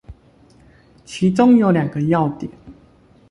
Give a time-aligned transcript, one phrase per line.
[1.05, 2.49] 其中有兩個要點